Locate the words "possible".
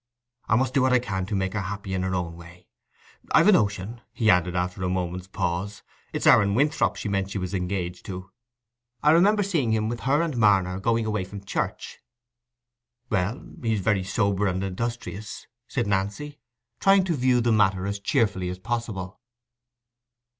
18.57-19.19